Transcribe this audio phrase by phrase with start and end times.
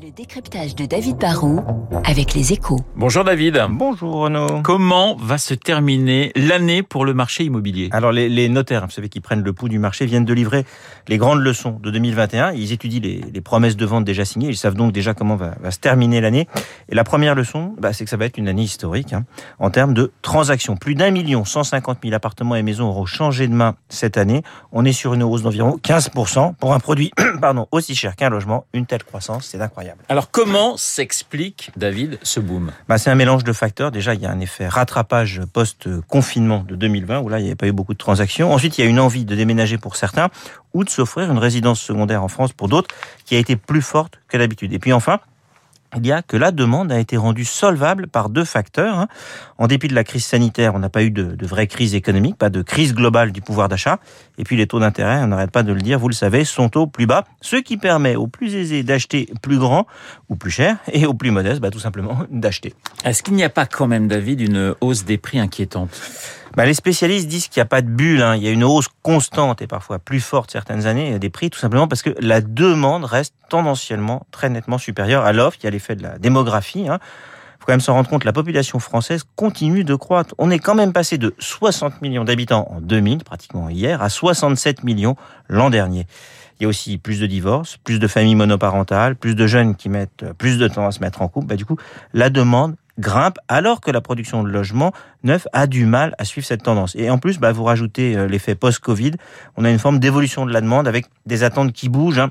[0.00, 1.60] Le décryptage de David Barrault
[2.06, 2.78] avec les échos.
[2.96, 3.62] Bonjour David.
[3.68, 4.62] Bonjour Renaud.
[4.62, 7.90] Comment va se terminer l'année pour le marché immobilier?
[7.92, 10.64] Alors les, les, notaires, vous savez, qui prennent le pouls du marché, viennent de livrer
[11.08, 12.52] les grandes leçons de 2021.
[12.52, 14.48] Ils étudient les, les promesses de vente déjà signées.
[14.48, 16.48] Ils savent donc déjà comment va, va se terminer l'année.
[16.88, 19.26] Et la première leçon, bah, c'est que ça va être une année historique hein,
[19.58, 20.76] en termes de transactions.
[20.76, 24.42] Plus d'un million, 150 000 appartements et maisons auront changé de main cette année.
[24.72, 27.12] On est sur une hausse d'environ 15% pour un produit
[27.42, 28.64] pardon, aussi cher qu'un logement.
[28.72, 29.81] Une telle croissance, c'est incroyable.
[30.08, 32.72] Alors comment s'explique, David, ce boom?
[32.88, 33.90] Bah, C'est un mélange de facteurs.
[33.90, 37.56] Déjà, il y a un effet rattrapage post-confinement de 2020, où là, il n'y avait
[37.56, 38.52] pas eu beaucoup de transactions.
[38.52, 40.28] Ensuite, il y a une envie de déménager pour certains,
[40.74, 42.94] ou de s'offrir une résidence secondaire en France pour d'autres,
[43.24, 44.72] qui a été plus forte que d'habitude.
[44.72, 45.20] Et puis enfin,
[45.96, 48.98] il y a que la demande a été rendue solvable par deux facteurs.
[48.98, 49.08] Hein.
[49.58, 52.50] En dépit de la crise sanitaire, on n'a pas eu de, vraie crise économique, pas
[52.50, 53.98] de crise globale du pouvoir d'achat.
[54.38, 56.76] Et puis les taux d'intérêt, on n'arrête pas de le dire, vous le savez, sont
[56.76, 59.86] au plus bas, ce qui permet aux plus aisés d'acheter plus grand
[60.28, 62.74] ou plus cher, et aux plus modestes, bah, tout simplement, d'acheter.
[63.04, 66.00] Est-ce qu'il n'y a pas quand même, David, une hausse des prix inquiétante?
[66.56, 68.22] Bah, les spécialistes disent qu'il n'y a pas de bulle.
[68.22, 68.36] Hein.
[68.36, 71.58] Il y a une hausse constante et parfois plus forte certaines années des prix, tout
[71.58, 75.58] simplement parce que la demande reste tendanciellement très nettement supérieure à l'offre.
[75.60, 76.88] Il y a l'effet de la démographie.
[76.88, 76.98] Hein
[77.62, 80.34] faut quand même s'en rendre compte, la population française continue de croître.
[80.38, 84.82] On est quand même passé de 60 millions d'habitants en 2000, pratiquement hier, à 67
[84.82, 85.14] millions
[85.48, 86.08] l'an dernier.
[86.58, 89.88] Il y a aussi plus de divorces, plus de familles monoparentales, plus de jeunes qui
[89.88, 91.46] mettent plus de temps à se mettre en couple.
[91.46, 91.76] Bah, du coup,
[92.12, 94.92] la demande grimpe alors que la production de logements
[95.24, 96.94] neufs a du mal à suivre cette tendance.
[96.96, 99.12] Et en plus, bah, vous rajoutez l'effet post-Covid,
[99.56, 102.18] on a une forme d'évolution de la demande avec des attentes qui bougent.
[102.18, 102.30] Hein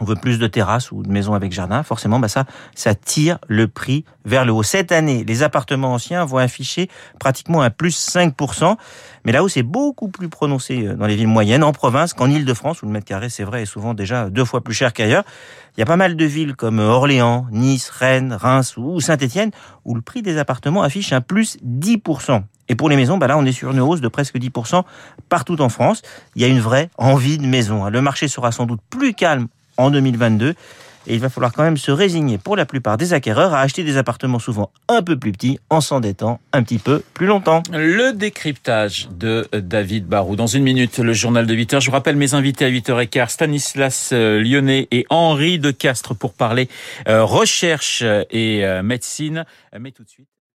[0.00, 3.38] on veut plus de terrasses ou de maisons avec jardin, forcément, bah ça, ça tire
[3.48, 4.62] le prix vers le haut.
[4.62, 8.76] Cette année, les appartements anciens vont afficher pratiquement un plus 5%,
[9.24, 12.30] mais là où c'est beaucoup plus prononcé euh, dans les villes moyennes, en province, qu'en
[12.30, 15.24] Ile-de-France, où le mètre carré, c'est vrai, est souvent déjà deux fois plus cher qu'ailleurs.
[15.76, 19.50] Il y a pas mal de villes comme Orléans, Nice, Rennes, Reims ou Saint-Étienne,
[19.84, 22.42] où le prix des appartements affiche un plus 10%.
[22.68, 24.82] Et pour les maisons, bah là, on est sur une hausse de presque 10%
[25.28, 26.02] partout en France.
[26.34, 27.88] Il y a une vraie envie de maison.
[27.88, 29.48] Le marché sera sans doute plus calme
[29.78, 30.54] en 2022.
[31.06, 33.82] Et il va falloir quand même se résigner pour la plupart des acquéreurs à acheter
[33.82, 37.62] des appartements souvent un peu plus petits en s'endettant un petit peu plus longtemps.
[37.72, 40.36] Le décryptage de David Barou.
[40.36, 41.80] Dans une minute, le journal de 8h.
[41.80, 46.68] Je vous rappelle mes invités à 8h15, Stanislas Lyonnais et Henri de Castres pour parler
[47.06, 49.46] recherche et médecine.
[49.80, 50.28] Mais tout de suite.